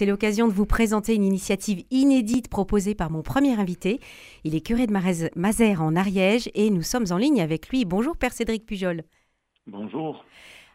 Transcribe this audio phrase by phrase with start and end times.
[0.00, 4.00] c'est l'occasion de vous présenter une initiative inédite proposée par mon premier invité.
[4.44, 4.94] Il est curé de
[5.36, 7.84] Mazères en Ariège et nous sommes en ligne avec lui.
[7.84, 9.02] Bonjour Père Cédric Pujol.
[9.66, 10.24] Bonjour.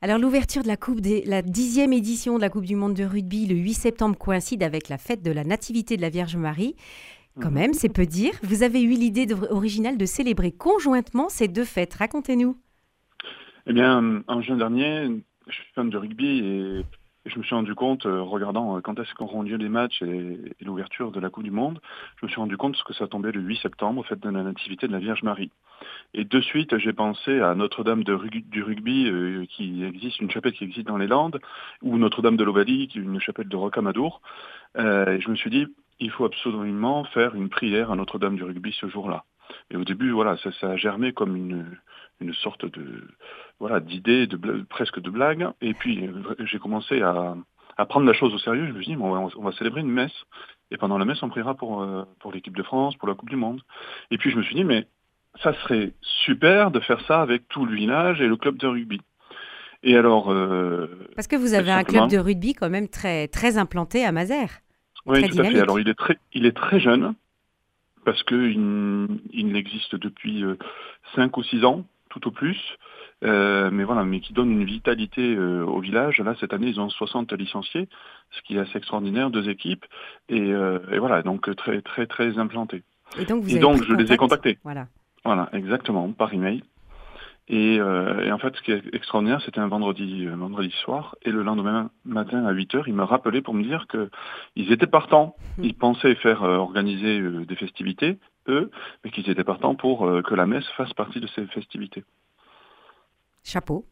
[0.00, 3.04] Alors l'ouverture de la coupe des, la dixième édition de la Coupe du Monde de
[3.04, 6.74] rugby le 8 septembre coïncide avec la fête de la Nativité de la Vierge Marie.
[7.42, 7.54] Quand mhm.
[7.54, 8.32] même, c'est peu dire.
[8.42, 11.92] Vous avez eu l'idée originale de célébrer conjointement ces deux fêtes.
[11.92, 12.56] Racontez-nous.
[13.66, 15.10] Eh bien, en juin dernier,
[15.46, 16.86] je suis fan de rugby et
[17.26, 20.38] je me suis rendu compte, euh, regardant euh, quand est-ce qu'auront lieu les matchs et,
[20.62, 21.80] l'ouverture de la Coupe du Monde,
[22.16, 24.42] je me suis rendu compte que ça tombait le 8 septembre, au fait de la
[24.42, 25.50] Nativité de la Vierge Marie.
[26.14, 30.64] Et de suite, j'ai pensé à Notre-Dame du rugby, euh, qui existe, une chapelle qui
[30.64, 31.40] existe dans les Landes,
[31.82, 34.22] ou Notre-Dame de l'Ovalie, qui est une chapelle de Rocamadour.
[34.76, 35.66] et je me suis dit,
[35.98, 39.24] il faut absolument faire une prière à Notre-Dame du rugby ce jour-là.
[39.70, 41.64] Et au début, voilà, ça, ça a germé comme une,
[42.20, 43.08] une sorte de
[43.58, 44.36] voilà d'idée, de
[44.68, 45.48] presque de blague.
[45.60, 47.36] Et puis j'ai commencé à,
[47.76, 48.66] à, prendre la chose au sérieux.
[48.66, 50.12] Je me suis dit, bon, on, va, célébrer une messe.
[50.70, 53.30] Et pendant la messe, on priera pour, euh, pour l'équipe de France, pour la Coupe
[53.30, 53.60] du Monde.
[54.10, 54.86] Et puis je me suis dit, mais
[55.42, 55.92] ça serait
[56.24, 59.00] super de faire ça avec tout le village et le club de rugby.
[59.82, 60.30] Et alors.
[60.30, 64.12] Euh, Parce que vous avez un club de rugby quand même très, très implanté à
[64.12, 64.60] Mazères.
[65.06, 65.60] Oui, tout à fait.
[65.60, 67.14] Alors il est très, il est très jeune
[68.04, 70.44] parce qu'il il existe depuis
[71.14, 72.58] 5 euh, ou 6 ans tout au plus.
[73.22, 76.18] Euh, mais voilà, mais qui donne une vitalité euh, au village.
[76.20, 77.88] Là, cette année, ils ont 60 licenciés,
[78.30, 79.84] ce qui est assez extraordinaire, deux équipes,
[80.28, 82.82] et, euh, voilà, donc très très très implantés.
[83.18, 84.58] Et donc, vous et donc je les ai contactés.
[84.64, 84.86] Voilà.
[85.24, 86.62] Voilà, exactement, par email.
[87.52, 91.42] Et, et en fait, ce qui est extraordinaire, c'était un vendredi, vendredi soir, et le
[91.42, 95.34] lendemain matin à 8 h il m'a rappelé pour me dire qu'ils étaient partants.
[95.58, 95.64] Hum.
[95.64, 98.70] Ils pensaient faire organiser des festivités, eux,
[99.04, 102.04] mais qu'ils étaient partants pour que la messe fasse partie de ces festivités.
[103.42, 103.84] Chapeau.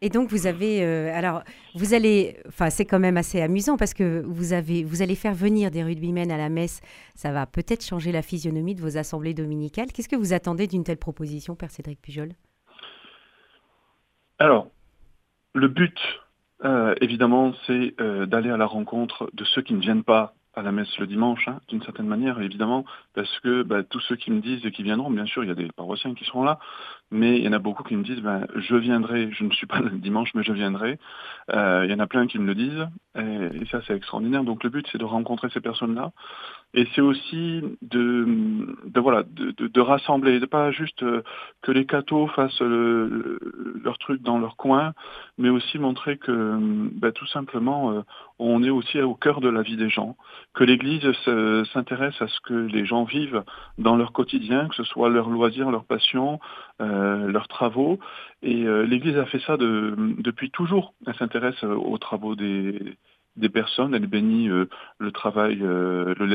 [0.00, 1.42] Et, donc vous avez, euh, alors
[1.74, 5.34] vous allez, enfin c'est quand même assez amusant parce que vous avez, vous allez faire
[5.34, 6.80] venir des rugbymen à la messe.
[7.14, 9.88] Ça va peut-être changer la physionomie de vos assemblées dominicales.
[9.92, 12.30] Qu'est-ce que vous attendez d'une telle proposition, Père Cédric Pujol?
[14.38, 14.68] Alors,
[15.54, 15.98] le but,
[16.64, 20.62] euh, évidemment, c'est euh, d'aller à la rencontre de ceux qui ne viennent pas à
[20.62, 24.30] la messe le dimanche, hein, d'une certaine manière, évidemment, parce que bah, tous ceux qui
[24.30, 26.58] me disent et qui viendront, bien sûr, il y a des paroissiens qui seront là,
[27.10, 29.66] mais il y en a beaucoup qui me disent, ben, je viendrai, je ne suis
[29.66, 30.98] pas le dimanche, mais je viendrai.
[31.54, 34.44] Euh, il y en a plein qui me le disent, et, ça c'est extraordinaire.
[34.44, 36.12] Donc le but c'est de rencontrer ces personnes-là,
[36.74, 38.26] et c'est aussi de,
[38.84, 41.22] de voilà, de, de, de, rassembler, de pas juste euh,
[41.62, 44.92] que les cathos fassent leur truc dans leur coin,
[45.38, 46.58] mais aussi montrer que
[46.92, 48.02] ben, tout simplement euh,
[48.38, 50.16] on est aussi au cœur de la vie des gens,
[50.54, 51.10] que l'Église
[51.72, 53.42] s'intéresse à ce que les gens vivent
[53.78, 56.38] dans leur quotidien, que ce soit leur loisir, leur passion.
[56.80, 57.98] Euh, leurs travaux.
[58.42, 60.94] Et euh, l'Église a fait ça de, depuis toujours.
[61.08, 62.96] Elle s'intéresse euh, aux travaux des,
[63.38, 65.62] des personnes, elle bénit le travail,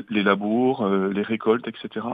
[0.09, 2.05] les labours, les récoltes, etc.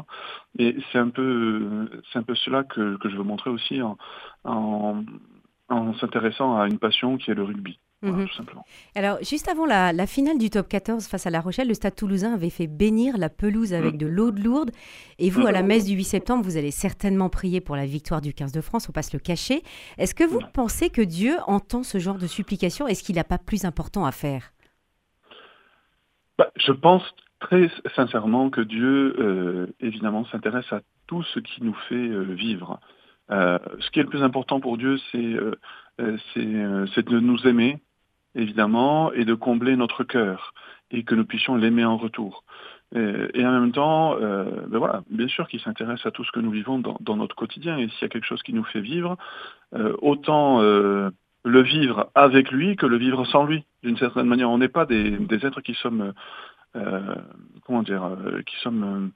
[0.58, 3.98] Et c'est un peu, c'est un peu cela que, que, je veux montrer aussi en,
[4.44, 5.04] en,
[5.70, 7.80] en s'intéressant à une passion qui est le rugby.
[8.02, 8.28] Mhm.
[8.96, 12.34] Alors, juste avant la, finale du top 14 face à La Rochelle, le Stade toulousain
[12.34, 13.98] avait fait bénir la pelouse avec mm.
[13.98, 14.72] de l'eau de lourde.
[15.18, 18.22] Et vous, à la messe du 8 septembre, vous allez certainement prier pour la victoire
[18.22, 19.64] du 15 de France, on passe le cacher.
[19.98, 22.88] Est-ce que vous pensez que Dieu entend ce genre de supplication?
[22.88, 24.54] Est-ce qu'il n'a pas plus important à faire?
[26.40, 27.04] Bah, Je pense
[27.40, 32.80] très sincèrement que Dieu, euh, évidemment, s'intéresse à tout ce qui nous fait euh, vivre.
[33.30, 35.36] Euh, ce qui est le plus important pour Dieu, c'est
[36.34, 37.78] c'est de nous aimer,
[38.34, 40.54] évidemment, et de combler notre cœur,
[40.92, 42.44] et que nous puissions l'aimer en retour.
[42.96, 46.40] Et, en même temps, euh, ben voilà, bien sûr qu'il s'intéresse à tout ce que
[46.40, 49.16] nous vivons dans, notre quotidien, et s'il y a quelque chose qui nous fait vivre,
[49.76, 51.12] euh, autant euh,
[51.46, 53.64] le vivre avec lui que le vivre sans lui.
[53.84, 56.14] D'une certaine manière, on n'est pas des, êtres qui sommes,
[57.66, 59.12] comment dire, qui sommes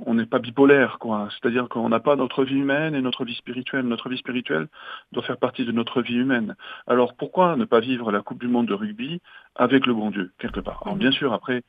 [0.00, 1.28] on n'est pas bipolaire, quoi.
[1.30, 3.84] C'est-à-dire qu'on n'a pas notre vie humaine et notre vie spirituelle.
[3.86, 4.68] Notre vie spirituelle
[5.12, 6.54] doit faire partie de notre vie humaine.
[6.86, 9.20] Alors pourquoi ne pas vivre la Coupe du Monde de rugby
[9.56, 10.82] avec le bon Dieu, quelque part?
[10.84, 11.62] Alors bien sûr, après,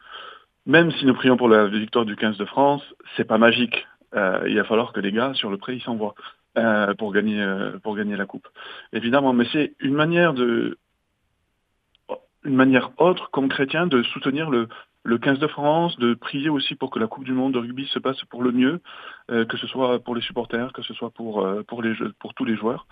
[0.65, 2.83] même si nous prions pour la victoire du 15 de France,
[3.17, 3.87] c'est pas magique.
[4.15, 6.15] Euh, il va falloir que les gars sur le pré ils s'envoient
[6.57, 8.47] euh, pour gagner euh, pour gagner la coupe.
[8.93, 10.77] Évidemment, mais c'est une manière de
[12.45, 14.67] une manière autre comme chrétien de soutenir le,
[15.03, 17.87] le 15 de France, de prier aussi pour que la Coupe du Monde de rugby
[17.87, 18.81] se passe pour le mieux,
[19.31, 22.33] euh, que ce soit pour les supporters, que ce soit pour, euh, pour, les pour
[22.33, 22.87] tous les joueurs.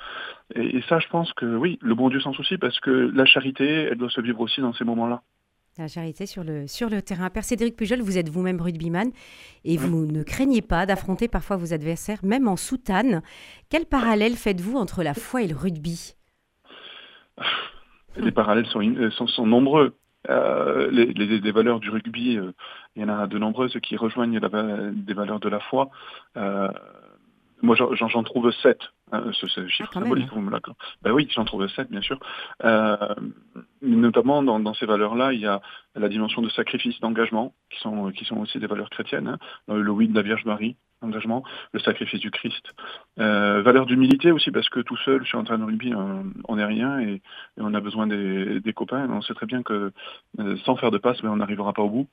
[0.55, 3.65] Et, ça, je pense que oui, le bon Dieu s'en soucie parce que la charité,
[3.65, 5.21] elle doit se vivre aussi dans ces moments-là.
[5.77, 7.29] La charité sur le, sur le terrain.
[7.29, 9.11] Père Cédric Pujol, vous êtes vous-même rugbyman
[9.63, 13.21] et vous ne craignez pas d'affronter parfois vos adversaires, même en soutane.
[13.69, 16.16] Quel parallèle faites-vous entre la foi et le rugby?
[18.19, 18.81] Les parallèles sont,
[19.11, 19.95] sont, sont nombreux.
[20.27, 22.39] les, valeurs du rugby,
[22.95, 25.89] il y en a de nombreuses qui rejoignent des valeurs de la foi.
[26.35, 28.79] moi, j'en trouve sept.
[29.13, 30.51] Hein, ce, chiffre ah, symbolique, vous me
[31.01, 32.19] Ben oui, j'en trouve sept, bien sûr.
[33.81, 35.61] notamment dans, ces valeurs-là, il y a
[35.95, 39.27] la dimension de sacrifice, d'engagement, qui sont, qui sont aussi des valeurs chrétiennes.
[39.27, 39.37] Hein.
[39.73, 42.73] le oui de la Vierge Marie, engagement, le sacrifice du Christ.
[43.19, 46.65] Euh, valeur d'humilité aussi, parce que tout seul, sur un terrain de rugby, on n'est
[46.65, 47.21] rien et,
[47.57, 49.07] on a besoin des, copains.
[49.09, 49.91] On sait très bien que
[50.39, 52.07] euh, sans faire de passe, mais on n'arrivera pas au bout.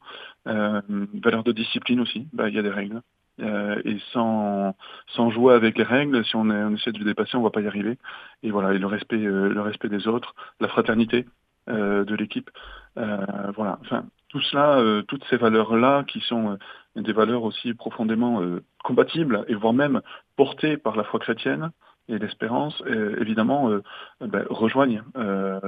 [0.47, 0.81] Euh,
[1.23, 3.01] valeur de discipline aussi, bah, il y a des règles.
[3.39, 4.75] et sans,
[5.09, 7.51] sans jouer avec les règles, si on, on essaie de les dépasser, on ne va
[7.51, 7.99] pas y arriver.
[8.43, 11.27] Et voilà, et le respect, le respect des autres, la fraternité
[11.67, 12.51] de l'équipe.
[12.97, 16.59] voilà, enfin, tout cela, toutes ces valeurs-là qui sont
[17.03, 20.01] des valeurs aussi profondément euh, compatibles et voire même
[20.37, 21.71] portées par la foi chrétienne
[22.07, 22.83] et l'espérance,
[23.19, 23.83] évidemment, euh,
[24.21, 25.59] ben, rejoignent, euh,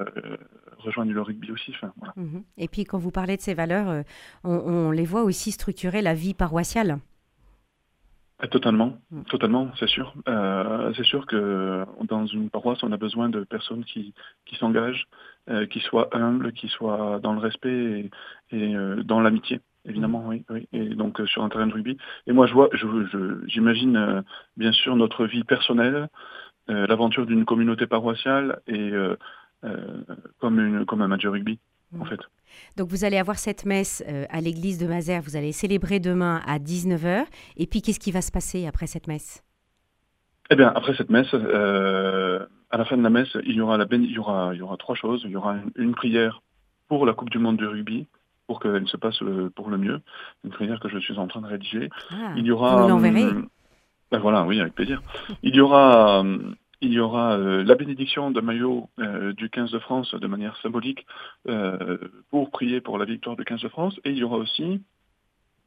[0.76, 1.74] rejoignent le rugby aussi.
[2.14, 2.42] Mhm.
[2.58, 4.04] Et puis quand vous parlez de ces valeurs,
[4.44, 6.98] on, les voit aussi structurer la vie paroissiale.
[8.50, 9.22] Totalement, mm.
[9.22, 10.12] totalement, c'est sûr.
[10.26, 14.12] c'est sûr que dans une paroisse, on a besoin de personnes qui,
[14.44, 15.06] qui s'engagent,
[15.70, 18.10] qui soient humbles, qui soient dans le respect
[18.50, 18.74] et
[19.04, 19.62] dans l'amitié.
[19.88, 20.68] Évidemment, oui, oui.
[20.72, 21.96] Et donc euh, sur un terrain de rugby.
[22.26, 22.68] Et moi, je vois,
[23.46, 24.22] j'imagine euh,
[24.56, 26.08] bien sûr notre vie personnelle,
[26.70, 28.92] euh, l'aventure d'une communauté paroissiale et
[30.38, 31.58] comme une comme un match de rugby,
[31.98, 32.20] en fait.
[32.76, 36.58] Donc vous allez avoir cette messe à l'église de Mazères, vous allez célébrer demain à
[36.58, 37.24] 19h.
[37.56, 39.42] Et puis qu'est-ce qui va se passer après cette messe?
[40.50, 43.86] Eh bien, après cette messe, à la fin de la messe, il y aura, la
[43.90, 45.22] il y aura, il y aura trois choses.
[45.24, 46.42] Il y aura une prière
[46.86, 48.06] pour la Coupe du Monde de rugby
[48.46, 50.00] pour qu'elle se passe euh, pour le mieux.
[50.44, 51.90] Une prière que je suis en train de rédiger.
[52.10, 52.82] Ah, il y aura.
[52.82, 53.24] Vous l'enverrez.
[53.24, 53.42] Euh,
[54.10, 55.02] ben voilà, oui, avec plaisir.
[55.42, 56.22] Il y aura.
[56.24, 56.38] Euh,
[56.82, 58.90] il y aura la bénédiction de maillot
[59.38, 61.06] du 15 de France de manière symbolique
[62.30, 63.98] pour prier pour la victoire du 15 de France.
[64.04, 64.82] Et il y aura aussi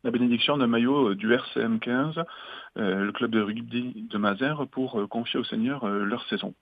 [0.03, 2.13] la bénédiction de maillot du RCM 15,
[2.75, 6.53] le club de rugby de Mazères, pour confier au Seigneur leur saison.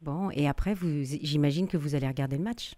[0.00, 2.74] Bon, et après, j'imagine que vous allez regarder le match.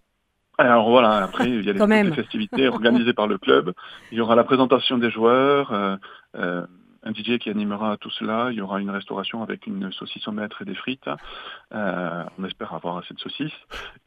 [0.57, 3.73] Alors voilà, après, il y a des, festivités organisées par le club.
[4.11, 5.95] Il y aura la présentation des joueurs, euh,
[6.35, 6.65] euh,
[7.03, 8.47] un DJ qui animera tout cela.
[8.51, 11.09] Il y aura une restauration avec une saucisse au maître et des frites.
[11.73, 13.51] Euh, on espère avoir assez de saucisses.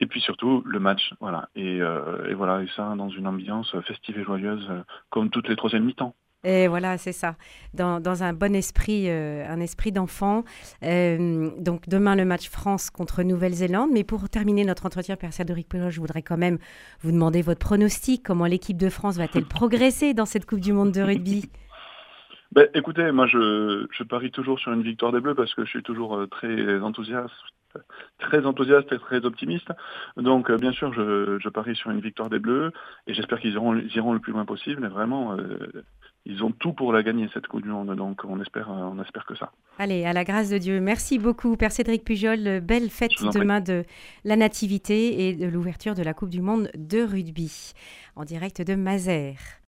[0.00, 1.14] Et puis surtout, le match.
[1.20, 1.48] Voilà.
[1.54, 4.68] Et, et voilà, et ça dans une ambiance festive et joyeuse,
[5.08, 6.14] comme toutes les troisièmes mi-temps.
[6.42, 7.36] Et voilà, c'est ça,
[7.74, 10.42] dans, dans, un bon esprit, euh, un esprit d'enfant.
[10.82, 13.90] Euh, donc demain, le match France contre Nouvelle-Zélande.
[13.92, 16.58] Mais pour terminer notre entretien, Père Cédric Pelot, je voudrais quand même
[17.02, 18.22] vous demander votre pronostic.
[18.22, 21.50] Comment l'équipe de France va-t-elle progresser dans cette Coupe du Monde de rugby?
[22.52, 25.70] Ben, Écoutez, moi je, je, parie toujours sur une victoire des Bleus parce que je
[25.70, 27.34] suis toujours euh, très enthousiaste
[28.18, 29.68] très enthousiaste et très optimiste.
[30.16, 32.72] Donc, bien sûr, je, je, parie sur une victoire des Bleus
[33.06, 34.84] et j'espère qu'ils iront, iront, le plus loin possible.
[34.84, 35.36] Et vraiment,
[36.26, 39.00] ils ont tout pour la gagner cette Coupe du Monde, donc on espère, euh, on
[39.02, 39.52] espère que ça.
[39.78, 40.80] Allez, à la grâce de Dieu.
[40.80, 42.60] Merci beaucoup, Père Cédric Pujol.
[42.60, 43.84] Belle fête demain de
[44.24, 47.72] la Nativité et de l'ouverture de la Coupe du Monde de rugby
[48.16, 49.58] en direct de Mazères.